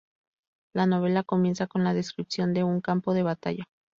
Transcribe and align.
La 0.73 0.87
novela 0.87 1.21
comienza 1.21 1.67
con 1.67 1.83
la 1.83 1.93
descripción 1.93 2.55
de 2.55 2.63
un 2.63 2.81
campo 2.81 3.13
de 3.13 3.21
batalla. 3.21 3.65